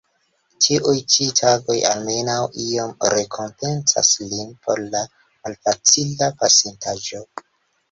Tiuj 0.67 0.93
ĉi 1.15 1.27
tagoj 1.39 1.75
almenaŭ 1.89 2.37
iom 2.63 2.95
rekompencas 3.15 4.15
lin 4.33 4.57
por 4.65 4.83
la 4.97 5.05
malfacila 5.21 6.33
pasintaĵo. 6.43 7.25